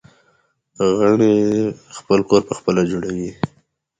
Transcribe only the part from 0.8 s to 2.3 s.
غڼې خپل